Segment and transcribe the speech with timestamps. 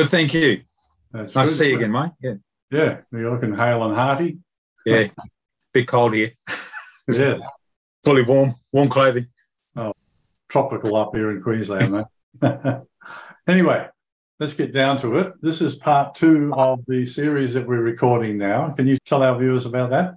[0.00, 0.62] Good, thank you.
[1.12, 1.50] That's Nice good.
[1.52, 2.10] to see you again, mate.
[2.22, 2.34] Yeah,
[2.70, 4.38] Yeah, you're looking hale and hearty.
[4.86, 5.08] yeah.
[5.74, 6.32] Bit cold here.
[7.12, 7.38] Yeah,
[8.04, 9.26] Fully warm, warm clothing.
[9.76, 9.92] Oh,
[10.48, 11.92] tropical up here in Queensland,
[12.40, 12.78] mate.
[13.48, 13.88] anyway,
[14.38, 15.32] let's get down to it.
[15.42, 18.70] This is part two of the series that we're recording now.
[18.70, 20.14] Can you tell our viewers about that?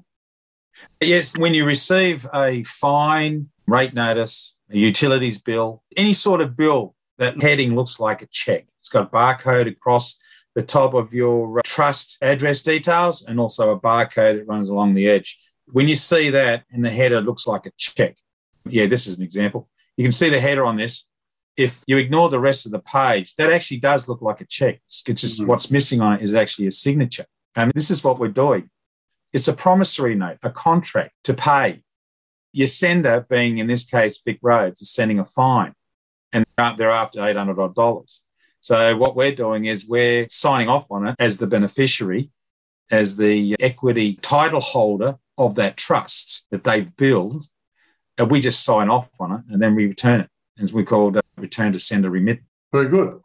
[1.01, 6.93] Yes, when you receive a fine, rate notice, a utilities bill, any sort of bill
[7.17, 8.67] that heading looks like a check.
[8.83, 10.19] It's got a barcode across
[10.55, 14.93] the top of your uh, trust address details and also a barcode that runs along
[14.93, 15.39] the edge.
[15.71, 18.17] When you see that and the header looks like a check,
[18.65, 19.69] yeah, this is an example.
[19.95, 21.07] You can see the header on this.
[21.55, 24.81] If you ignore the rest of the page, that actually does look like a check.
[24.85, 25.47] It's just Mhm.
[25.47, 27.25] what's missing on it is actually a signature.
[27.55, 28.69] And this is what we're doing.
[29.31, 31.83] It's a promissory note, a contract to pay.
[32.51, 35.73] Your sender, being in this case Vic Roads, is sending a fine,
[36.33, 36.45] and
[36.77, 38.21] they're after eight hundred odd dollars.
[38.63, 42.29] So what we're doing is we're signing off on it as the beneficiary,
[42.89, 47.45] as the equity title holder of that trust that they've built.
[48.17, 50.29] and we just sign off on it and then we return it,
[50.61, 52.39] as we call it, uh, return to sender remit.
[52.71, 53.19] Very good.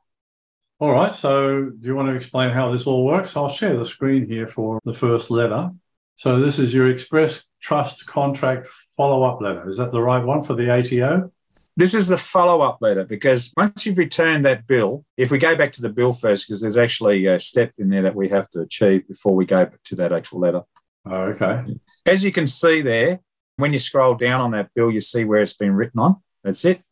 [0.81, 3.37] All right, so do you want to explain how this all works?
[3.37, 5.71] I'll share the screen here for the first letter.
[6.17, 9.69] So this is your Express Trust Contract follow-up letter.
[9.69, 11.31] Is that the right one for the ATO?
[11.79, 15.55] This is the follow up letter because once you've returned that bill, if we go
[15.55, 18.51] back to the bill first, because there's actually a step in there that we have
[18.51, 20.63] to achieve before we go to that actual letter.
[21.07, 21.73] Oh, okay.
[22.05, 23.21] As you can see there,
[23.59, 26.17] when you scroll down on that bill, you see where it's been written on.
[26.43, 26.83] That's it.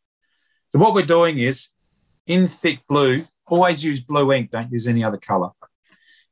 [0.68, 1.70] So, what we're doing is
[2.28, 5.50] in thick blue, always use blue ink, don't use any other color.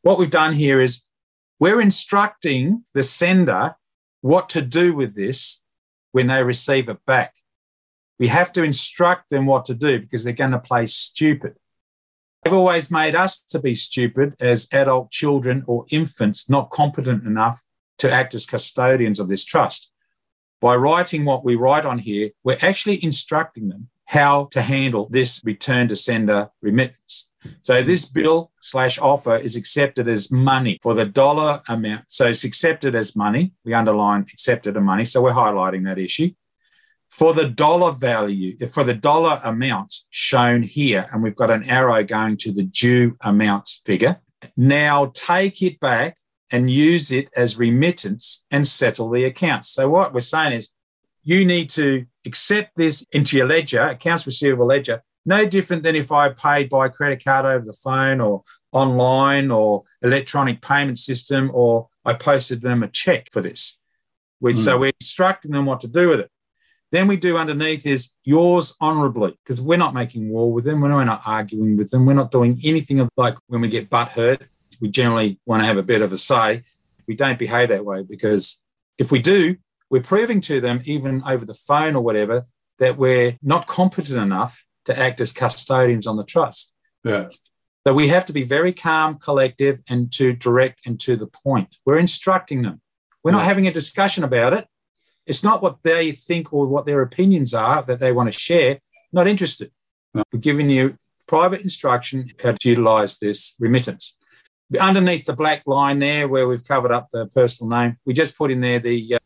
[0.03, 1.03] What we've done here is
[1.59, 3.75] we're instructing the sender
[4.21, 5.65] what to do with this
[6.13, 7.35] when they receive it back.
[8.19, 11.55] We have to instruct them what to do because they're going to play stupid.
[12.43, 17.63] They've always made us to be stupid as adult children or infants, not competent enough
[17.99, 19.91] to act as custodians of this trust.
[20.61, 25.41] By writing what we write on here, we're actually instructing them how to handle this
[25.45, 27.31] return to sender remittance.
[27.63, 32.05] So this bill slash offer is accepted as money for the dollar amount.
[32.09, 33.53] So it's accepted as money.
[33.65, 35.05] We underline accepted as money.
[35.05, 36.31] So we're highlighting that issue.
[37.15, 42.03] For the dollar value, for the dollar amount shown here, and we've got an arrow
[42.03, 44.21] going to the due amount figure.
[44.57, 46.17] Now take it back
[46.51, 49.65] and use it as remittance and settle the account.
[49.65, 50.73] So what we're saying is
[51.23, 56.11] you need to accept this into your ledger, accounts receivable ledger, no different than if
[56.11, 58.43] I paid by credit card over the phone or
[58.73, 63.79] online or electronic payment system, or I posted them a check for this.
[64.41, 64.81] Which, So hmm.
[64.81, 66.31] we're instructing them what to do with it.
[66.95, 70.81] Then we do underneath is yours honorably, because we're not making war with them.
[70.81, 72.07] We're not arguing with them.
[72.07, 74.43] We're not doing anything of like when we get butt hurt,
[74.81, 76.63] we generally want to have a bit of a say.
[77.09, 78.63] We don't behave that way because
[78.97, 79.57] if we do,
[79.91, 82.47] we're proving to them, even over the phone or whatever,
[82.79, 86.77] that we're not competent enough to act as custodians on the trust.
[87.03, 87.27] Yeah.
[87.85, 91.77] So we have to be very calm, collective, and to direct and to the point.
[91.85, 92.81] We're instructing them.
[93.25, 94.69] We're not having a discussion about it.
[95.27, 98.79] It's not what they think or what their opinions are that they want to share.
[99.13, 99.71] Not interested.
[100.13, 100.23] No.
[100.33, 100.97] We're giving you
[101.27, 104.17] private instruction how to utilize this remittance.
[104.81, 108.51] Underneath the black line there, where we've covered up the personal name, we just put
[108.51, 109.19] in there the uh,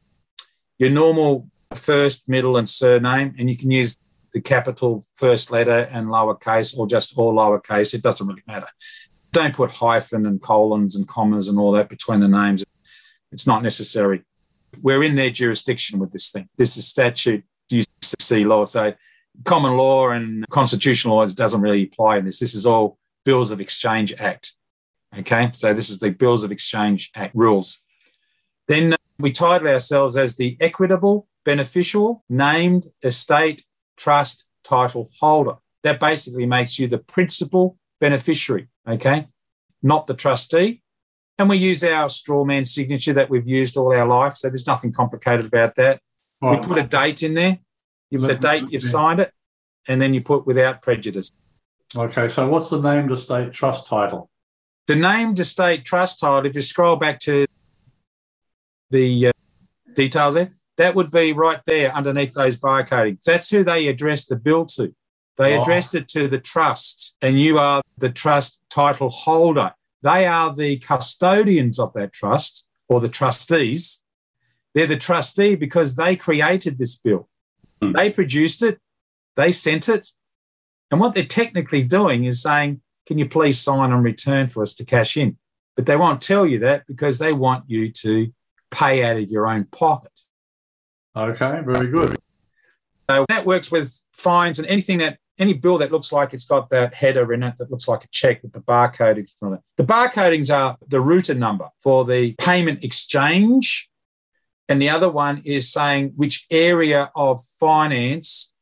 [0.79, 3.97] your normal first, middle, and surname, and you can use
[4.33, 7.95] the capital first letter and lowercase, or just all lowercase.
[7.95, 8.67] It doesn't really matter.
[9.33, 12.65] Don't put hyphen and colons and commas and all that between the names.
[13.33, 14.25] It's not necessary.
[14.81, 16.49] We're in their jurisdiction with this thing.
[16.57, 18.65] This is statute UCC law.
[18.65, 18.95] So
[19.45, 22.39] common law and constitutional law doesn't really apply in this.
[22.39, 24.53] This is all Bills of Exchange Act.
[25.19, 27.83] Okay, so this is the Bills of Exchange Act rules.
[28.67, 33.65] Then uh, we title ourselves as the equitable, beneficial, named estate
[33.97, 35.55] trust title holder.
[35.83, 39.29] That basically makes you the principal beneficiary, okay,
[39.83, 40.83] not the trustee.
[41.39, 44.37] And we use our straw man signature that we've used all our life.
[44.37, 46.01] So there's nothing complicated about that.
[46.43, 47.59] All We put a date in there,
[48.11, 49.33] the date you've signed it,
[49.87, 51.31] and then you put without prejudice.
[51.97, 54.31] Okay, so what's the named estate trust title?
[54.89, 57.47] The named estate trust title, if you scroll back to
[58.91, 59.33] the uh,
[59.95, 63.23] details there, that would be right there underneath those barcodings.
[63.23, 64.95] That's who they addressed the bill to.
[65.37, 65.63] They Oh.
[65.63, 69.73] addressed it to the trust, and you are the trust title holder.
[70.03, 74.05] They are the custodians of that trust or the trustees.
[74.75, 77.29] They're the trustee because they created this bill.
[77.83, 77.93] Hmm.
[77.93, 78.79] They produced it,
[79.37, 80.09] they sent it,
[80.91, 84.75] And what they're technically doing is saying, can you please sign and return for us
[84.75, 85.37] to cash in?
[85.77, 88.33] But they won't tell you that because they want you to
[88.71, 90.13] pay out of your own pocket.
[91.17, 92.17] Okay, very good.
[93.11, 96.71] So that works with fines and anything that any bill that looks like it's got
[96.71, 99.61] that header in it that looks like a check with the barcoding on it.
[99.77, 103.89] The barcodings are the router number for the payment exchange.
[104.69, 108.53] And the other one is saying which area of finance,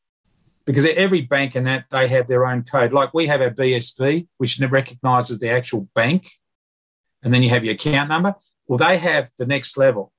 [0.65, 2.93] because every bank and that they have their own code.
[2.93, 6.29] Like we have our BSB, which recognizes the actual bank.
[7.23, 8.35] And then you have your account number.
[8.69, 10.13] Well, they have the next level.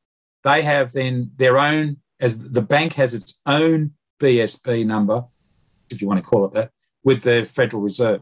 [0.44, 5.26] They have then their own, as the bank has its own BSB number,
[5.92, 6.72] if you want to call it that,
[7.04, 8.22] with the Federal Reserve.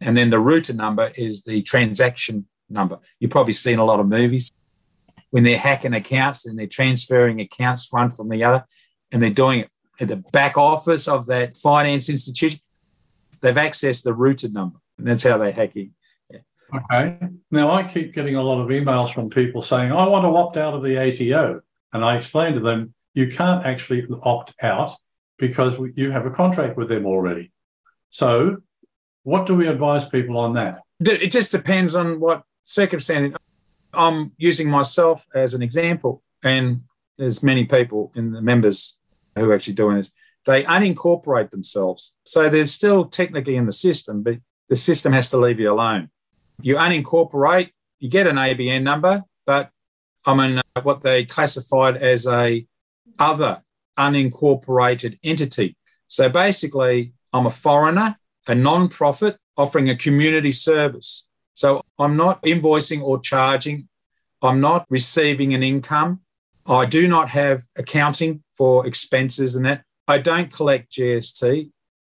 [0.00, 2.98] And then the router number is the transaction number.
[3.18, 4.52] You've probably seen a lot of movies
[5.30, 8.64] when they're hacking accounts and they're transferring accounts one from the other,
[9.12, 9.70] and they're doing it
[10.00, 12.60] at the back office of that finance institution.
[13.40, 15.94] They've accessed the router number, and that's how they're hacking.
[16.30, 16.40] Yeah.
[16.74, 17.18] Okay.
[17.50, 20.56] Now I keep getting a lot of emails from people saying, I want to opt
[20.56, 21.60] out of the ATO.
[21.92, 24.96] And I explain to them, you can't actually opt out
[25.38, 27.52] because you have a contract with them already.
[28.10, 28.58] So,
[29.22, 30.80] what do we advise people on that?
[31.00, 33.36] It just depends on what circumstance.
[33.92, 36.82] I'm using myself as an example, and
[37.16, 38.98] there's many people in the members
[39.36, 40.10] who are actually doing this.
[40.46, 42.14] They unincorporate themselves.
[42.24, 44.38] So they're still technically in the system, but
[44.68, 46.10] the system has to leave you alone.
[46.62, 49.70] You unincorporate, you get an ABN number, but
[50.24, 52.66] I'm in uh, what they classified as a
[53.18, 53.62] other
[53.98, 55.76] unincorporated entity.
[56.06, 58.16] So basically, I'm a foreigner,
[58.46, 61.26] a non-profit offering a community service.
[61.54, 63.88] So I'm not invoicing or charging.
[64.40, 66.20] I'm not receiving an income.
[66.66, 69.82] I do not have accounting for expenses and that.
[70.06, 71.70] I don't collect GST.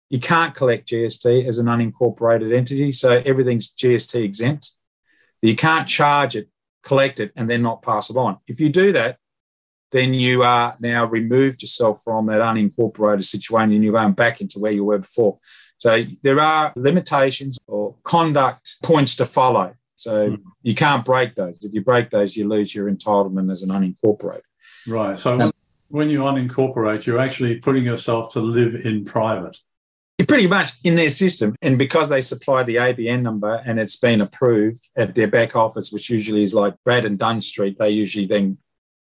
[0.10, 2.92] You can't collect GST as an unincorporated entity.
[2.92, 4.72] So everything's GST exempt.
[5.42, 6.50] You can't charge it,
[6.84, 8.38] collect it, and then not pass it on.
[8.48, 9.19] If you do that,
[9.92, 14.60] then you are now removed yourself from that unincorporated situation and you're going back into
[14.60, 15.38] where you were before.
[15.78, 19.74] So there are limitations or conduct points to follow.
[19.96, 20.42] So mm.
[20.62, 21.64] you can't break those.
[21.64, 24.42] If you break those, you lose your entitlement as an unincorporated.
[24.88, 25.18] Right.
[25.18, 25.52] So um,
[25.88, 29.58] when you unincorporate, you're actually putting yourself to live in private.
[30.28, 31.56] Pretty much in their system.
[31.62, 35.92] And because they supply the ABN number and it's been approved at their back office,
[35.92, 38.58] which usually is like Brad and Dunn Street, they usually then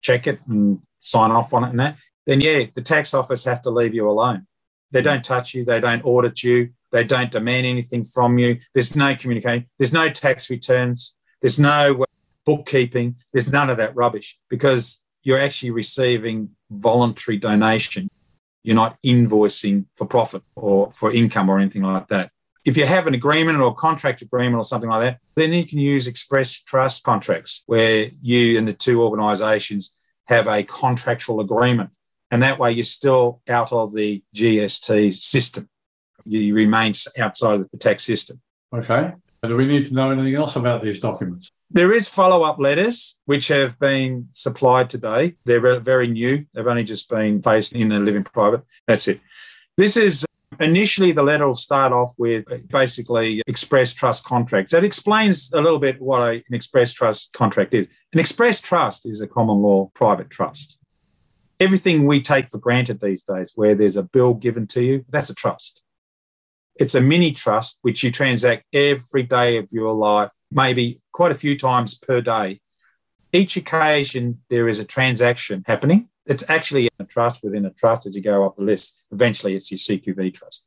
[0.02, 3.62] check it and sign off on it and that, then yeah, the tax office have
[3.62, 4.47] to leave you alone.
[4.91, 8.58] They don't touch you, they don't audit you, they don't demand anything from you.
[8.75, 12.06] There's no communication, there's no tax returns, there's no uh,
[12.44, 18.08] bookkeeping, there's none of that rubbish because you're actually receiving voluntary donation.
[18.62, 22.31] You're not invoicing for profit or for income or anything like that.
[22.66, 25.64] If you have an agreement or a contract agreement or something like that, then you
[25.64, 29.92] can use express trust contracts where you and the two organisations
[30.26, 31.90] have a contractual agreement.
[32.30, 35.68] And that way you're still out of the GST system.
[36.26, 38.40] You remain outside of the tax system.
[38.75, 39.14] Okay.
[39.42, 41.50] Do we need to know anything else about these documents?
[41.70, 45.37] There is follow-up letters which have been supplied today.
[45.46, 46.44] They're very new.
[46.52, 48.62] They've only just been placed in the living private.
[48.87, 49.20] That's it.
[49.78, 50.26] This is
[50.59, 54.73] Initially, the letter will start off with basically express trust contracts.
[54.73, 57.87] That explains a little bit what an express trust contract is.
[58.12, 60.78] An express trust is a common law private trust.
[61.61, 65.30] Everything we take for granted these days, where there's a bill given to you, that's
[65.30, 65.85] a trust.
[66.76, 71.37] It's a mini trust which you transact every day of your life, maybe quite a
[71.37, 72.61] few times per day.
[73.33, 78.14] Each occasion, there is a transaction happening it's actually a trust within a trust as
[78.14, 79.02] you go up the list.
[79.10, 80.64] Eventually, it's your CQV trust.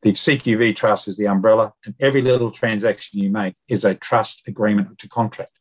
[0.00, 4.48] The CQV trust is the umbrella, and every little transaction you make is a trust
[4.48, 5.52] agreement to contract.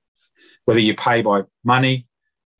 [0.64, 2.08] Whether you pay by money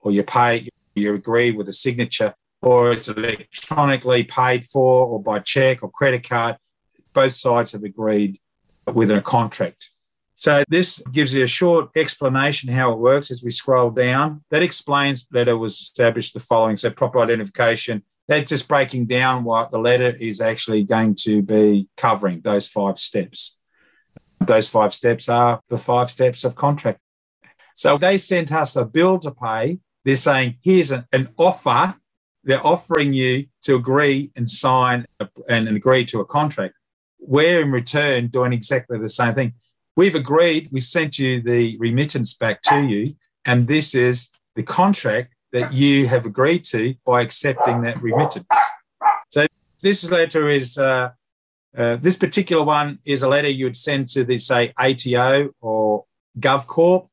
[0.02, 5.40] or you pay, you agree with a signature, or it's electronically paid for, or by
[5.40, 6.58] check or credit card,
[7.14, 8.40] both sides have agreed
[8.94, 9.90] with a contract
[10.44, 14.44] so this gives you a short explanation how it works as we scroll down.
[14.50, 16.76] That explains letter was established the following.
[16.76, 18.04] So proper identification.
[18.28, 23.00] That's just breaking down what the letter is actually going to be covering, those five
[23.00, 23.62] steps.
[24.42, 27.00] Those five steps are the five steps of contract.
[27.74, 29.80] So they sent us a bill to pay.
[30.04, 31.96] They're saying, here's an, an offer.
[32.44, 35.06] They're offering you to agree and sign
[35.48, 36.74] and agree to a contract.
[37.18, 39.54] We're in return doing exactly the same thing.
[39.96, 45.34] We've agreed, we sent you the remittance back to you, and this is the contract
[45.52, 48.48] that you have agreed to by accepting that remittance.
[49.30, 49.46] So
[49.82, 51.10] this letter is uh,
[51.76, 56.06] Uh, this particular one is a letter you would send to the, say, ATO or
[56.38, 57.10] GovCorp,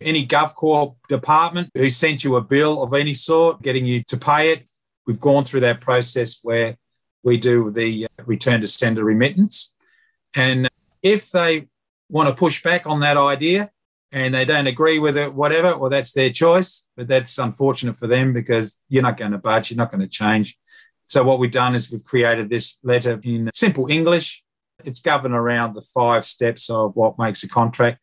[0.00, 4.52] any GovCorp department who sent you a bill of any sort, getting you to pay
[4.52, 4.60] it.
[5.04, 6.76] We've gone through that process where
[7.24, 9.74] we do the uh, return to sender remittance.
[10.32, 10.68] And
[11.02, 11.66] if they
[12.08, 13.70] want to push back on that idea
[14.12, 16.88] and they don't agree with it, whatever, well, that's their choice.
[16.96, 20.08] But that's unfortunate for them because you're not going to budge, you're not going to
[20.08, 20.58] change.
[21.04, 24.42] So what we've done is we've created this letter in simple English.
[24.84, 27.98] It's governed around the five steps of what makes a contract,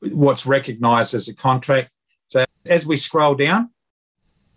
[0.00, 1.90] what's recognized as a contract.
[2.28, 3.70] So as we scroll down,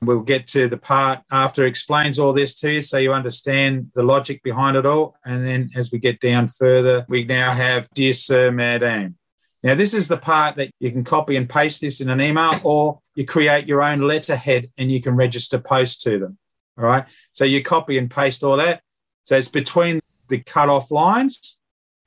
[0.01, 4.03] we'll get to the part after explains all this to you so you understand the
[4.03, 5.15] logic behind it all.
[5.25, 9.17] And then as we get down further, we now have Dear Sir Madame.
[9.63, 12.55] Now, this is the part that you can copy and paste this in an email,
[12.63, 16.39] or you create your own letterhead and you can register post to them.
[16.79, 17.05] All right.
[17.33, 18.81] So you copy and paste all that.
[19.25, 21.59] So it's between the cut off lines.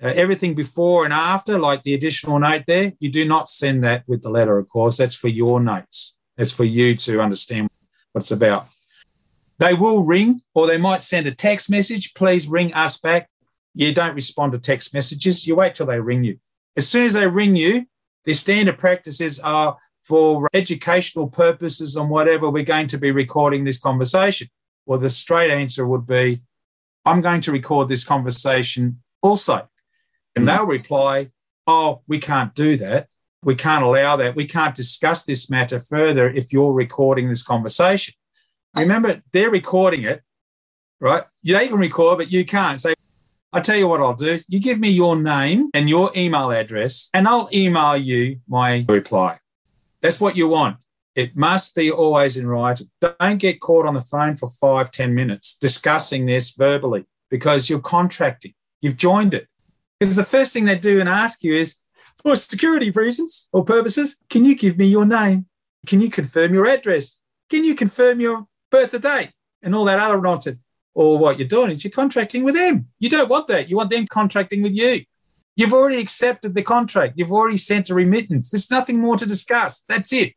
[0.02, 4.02] Uh, everything before and after, like the additional note there, you do not send that
[4.08, 4.96] with the letter, of course.
[4.96, 6.18] That's for your notes.
[6.36, 7.68] That's for you to understand
[8.14, 8.68] what it's about.
[9.58, 12.14] They will ring or they might send a text message.
[12.14, 13.28] Please ring us back.
[13.74, 15.46] You don't respond to text messages.
[15.46, 16.38] You wait till they ring you.
[16.76, 17.86] As soon as they ring you,
[18.24, 23.78] the standard practices are for educational purposes and whatever, we're going to be recording this
[23.78, 24.48] conversation.
[24.86, 26.36] Well, the straight answer would be,
[27.04, 29.68] I'm going to record this conversation also.
[30.36, 30.46] And hmm.
[30.46, 31.30] they'll reply,
[31.66, 33.08] Oh, we can't do that.
[33.44, 34.34] We can't allow that.
[34.34, 38.14] We can't discuss this matter further if you're recording this conversation.
[38.76, 40.22] Remember, they're recording it,
[41.00, 41.24] right?
[41.42, 42.80] You they can record, but you can't.
[42.80, 42.94] Say,
[43.52, 44.38] I tell you what I'll do.
[44.48, 49.38] You give me your name and your email address, and I'll email you my reply.
[50.00, 50.78] That's what you want.
[51.14, 52.90] It must be always in writing.
[53.00, 57.78] Don't get caught on the phone for five, ten minutes discussing this verbally because you're
[57.78, 58.54] contracting.
[58.80, 59.46] You've joined it.
[60.00, 61.76] Because the first thing they do and ask you is,
[62.22, 65.46] for security reasons or purposes, can you give me your name?
[65.86, 67.20] Can you confirm your address?
[67.50, 69.30] Can you confirm your birth date?
[69.62, 70.58] And all that other nonsense.
[70.94, 72.88] Or what you're doing is you're contracting with them.
[72.98, 73.68] You don't want that.
[73.68, 75.04] You want them contracting with you.
[75.56, 77.14] You've already accepted the contract.
[77.16, 78.50] You've already sent a remittance.
[78.50, 79.82] There's nothing more to discuss.
[79.88, 80.34] That's it.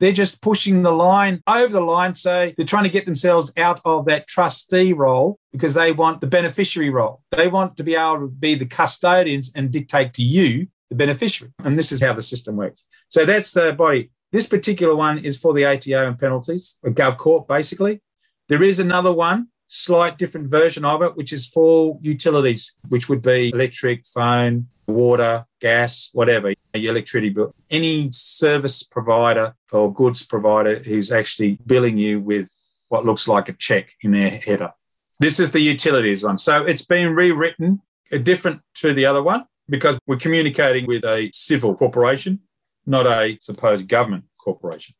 [0.00, 2.14] They're just pushing the line over the line.
[2.14, 6.26] So they're trying to get themselves out of that trustee role because they want the
[6.26, 7.22] beneficiary role.
[7.30, 11.52] They want to be able to be the custodians and dictate to you, the beneficiary.
[11.64, 12.84] And this is how the system works.
[13.08, 14.10] So that's the body.
[14.32, 18.00] This particular one is for the ATO and penalties, or GovCorp, basically.
[18.48, 23.22] There is another one, slight different version of it, which is for utilities, which would
[23.22, 30.80] be electric, phone, water, gas, whatever, your electricity bill, any service provider or goods provider
[30.80, 32.50] who's actually billing you with
[32.88, 34.72] what looks like a check in their header.
[35.20, 36.38] This is the utilities one.
[36.38, 37.80] So it's been rewritten
[38.12, 42.40] uh, different to the other one because we're communicating with a civil corporation,
[42.86, 44.94] not a supposed government corporation.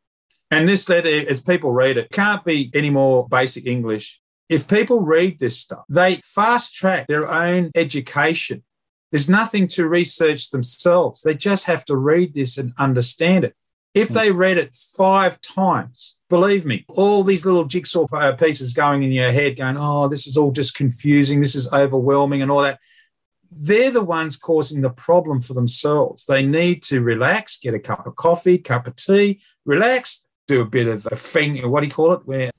[0.49, 4.19] And this letter, as people read it, can't be any more basic English.
[4.49, 8.63] If people read this stuff, they fast track their own education
[9.11, 11.21] there's nothing to research themselves.
[11.21, 13.55] They just have to read this and understand it.
[13.93, 19.03] If they read it five times, believe me, all these little jigsaw uh, pieces going
[19.03, 22.61] in your head, going, oh, this is all just confusing, this is overwhelming, and all
[22.61, 22.79] that.
[23.51, 26.25] They're the ones causing the problem for themselves.
[26.25, 30.65] They need to relax, get a cup of coffee, cup of tea, relax, do a
[30.65, 32.51] bit of a thing, what do you call it, where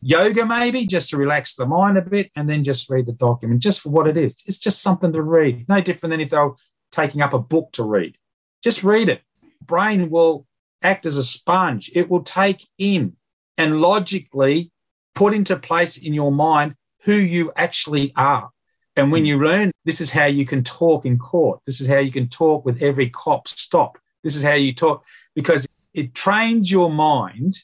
[0.00, 3.60] yoga maybe just to relax the mind a bit and then just read the document
[3.60, 4.40] just for what it is.
[4.46, 5.68] It's just something to read.
[5.68, 6.54] No different than if they were
[6.92, 8.16] taking up a book to read.
[8.62, 9.22] Just read it.
[9.62, 10.46] Brain will
[10.82, 11.90] act as a sponge.
[11.94, 13.16] It will take in
[13.58, 14.70] and logically
[15.14, 18.50] put into place in your mind who you actually are
[18.96, 21.98] and when you learn this is how you can talk in court this is how
[21.98, 26.70] you can talk with every cop stop this is how you talk because it trains
[26.70, 27.56] your mind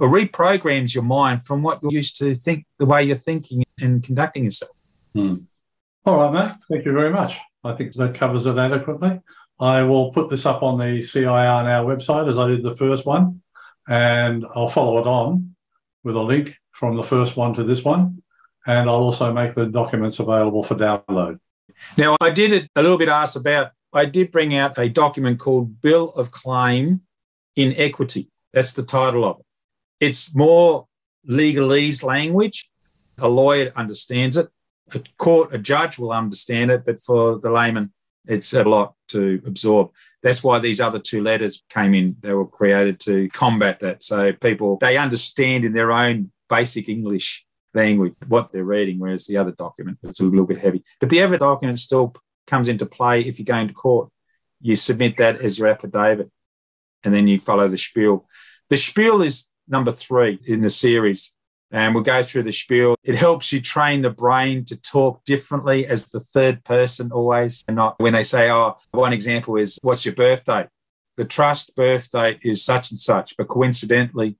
[0.00, 4.02] or reprograms your mind from what you're used to think, the way you're thinking and
[4.02, 4.72] conducting yourself.
[5.14, 5.36] Hmm.
[6.06, 6.58] All right, Matt.
[6.70, 7.36] Thank you very much.
[7.62, 9.20] I think that covers it adequately.
[9.60, 13.04] I will put this up on the CIR Now website as I did the first
[13.04, 13.42] one,
[13.86, 15.54] and I'll follow it on
[16.02, 18.22] with a link from the first one to this one.
[18.66, 21.38] And I'll also make the documents available for download.
[21.96, 25.80] Now, I did a little bit ask about, I did bring out a document called
[25.80, 27.00] Bill of Claim
[27.56, 28.28] in Equity.
[28.52, 29.46] That's the title of it.
[30.00, 30.86] It's more
[31.28, 32.70] legalese language.
[33.18, 34.48] A lawyer understands it.
[34.94, 37.92] A court, a judge will understand it, but for the layman,
[38.26, 39.90] it's a lot to absorb.
[40.22, 42.16] That's why these other two letters came in.
[42.20, 44.02] They were created to combat that.
[44.02, 49.36] So people, they understand in their own basic English language, what they're reading, whereas the
[49.36, 50.82] other document is a little bit heavy.
[50.98, 52.14] But the other document still
[52.46, 54.10] comes into play if you're going to court.
[54.60, 56.30] You submit that as your affidavit
[57.04, 58.26] and then you follow the spiel.
[58.68, 61.32] The spiel is number three in the series.
[61.72, 62.96] And we'll go through the spiel.
[63.04, 67.76] It helps you train the brain to talk differently as the third person always, and
[67.76, 70.66] not when they say, Oh, one example is, What's your birthday?
[71.16, 74.36] The trust birth date is such and such, but coincidentally,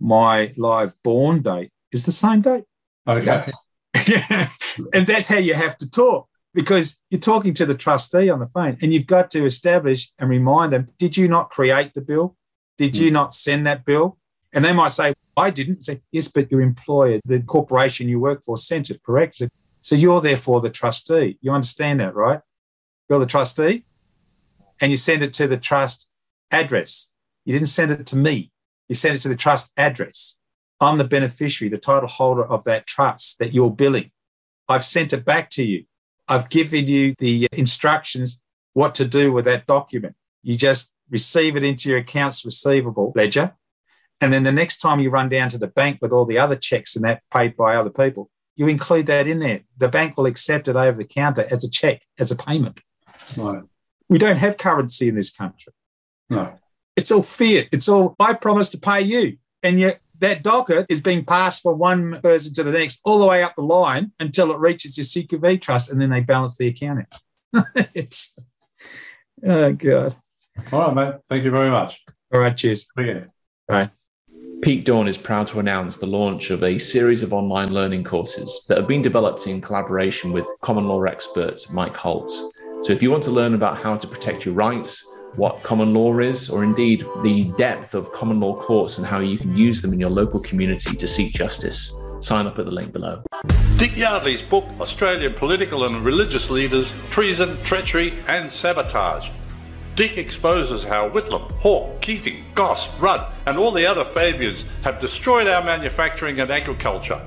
[0.00, 2.64] my live born date is the same date.
[3.08, 3.50] Okay.
[4.94, 8.46] and that's how you have to talk because you're talking to the trustee on the
[8.46, 12.36] phone and you've got to establish and remind them did you not create the bill?
[12.76, 13.14] Did you hmm.
[13.14, 14.18] not send that bill?
[14.52, 15.84] And they might say, I didn't.
[15.84, 19.42] Say, yes, but your employer, the corporation you work for, sent it, correct?
[19.80, 21.38] So you're therefore the trustee.
[21.40, 22.40] You understand that, right?
[23.08, 23.84] You're the trustee
[24.80, 26.10] and you send it to the trust
[26.50, 27.12] address.
[27.44, 28.50] You didn't send it to me.
[28.88, 30.38] You sent it to the trust address.
[30.80, 34.10] I'm the beneficiary, the title holder of that trust that you're billing.
[34.68, 35.84] I've sent it back to you.
[36.28, 38.42] I've given you the instructions
[38.74, 40.14] what to do with that document.
[40.42, 43.54] You just receive it into your accounts receivable ledger.
[44.20, 46.56] And then the next time you run down to the bank with all the other
[46.56, 49.60] checks and that paid by other people, you include that in there.
[49.76, 52.80] The bank will accept it over the counter as a check, as a payment.
[53.36, 53.62] Right.
[54.08, 55.72] We don't have currency in this country.
[56.30, 56.54] No.
[56.96, 57.68] It's all fiat.
[57.72, 59.36] It's all, I promise to pay you.
[59.62, 63.26] And yet that docket is being passed from one person to the next, all the
[63.26, 66.68] way up the line until it reaches your CQV trust, and then they balance the
[66.68, 67.06] account
[67.94, 68.38] it's,
[69.46, 70.16] oh, God.
[70.72, 71.14] All right, mate.
[71.28, 72.02] Thank you very much.
[72.32, 72.56] All right.
[72.56, 72.86] Cheers.
[72.98, 73.24] Yeah.
[73.68, 73.90] Bye.
[74.62, 78.64] Peak Dawn is proud to announce the launch of a series of online learning courses
[78.68, 82.30] that have been developed in collaboration with common law expert Mike Holt.
[82.82, 86.18] So, if you want to learn about how to protect your rights, what common law
[86.18, 89.92] is, or indeed the depth of common law courts and how you can use them
[89.92, 93.22] in your local community to seek justice, sign up at the link below.
[93.76, 99.30] Dick Yardley's book, Australian Political and Religious Leaders Treason, Treachery and Sabotage.
[99.94, 105.46] Dick exposes how Whitlam, Hawke, Keating, Goss, Rudd, and all the other Fabians have destroyed
[105.46, 107.20] our manufacturing and agriculture.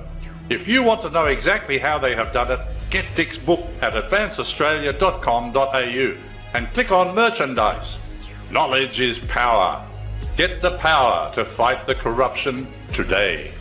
[0.50, 3.94] If you want to know exactly how they have done it, get Dick's book at
[3.94, 8.00] advanceaustralia.com.au and click on merchandise.
[8.52, 9.86] Knowledge is power.
[10.36, 13.54] Get the power to fight the corruption today.